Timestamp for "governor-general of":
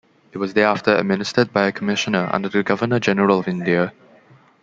2.63-3.47